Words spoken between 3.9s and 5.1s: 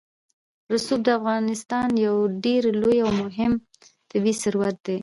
طبعي ثروت دی.